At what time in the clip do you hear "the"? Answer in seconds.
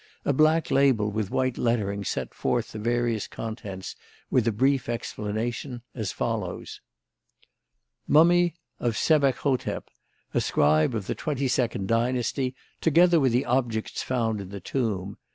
2.71-2.79, 11.05-11.13, 13.31-13.45, 14.49-14.59